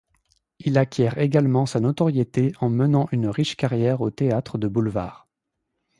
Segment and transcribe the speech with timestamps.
[0.57, 5.27] Il acquiert également sa notoriété en menant une riche carrière au théâtre de boulevard.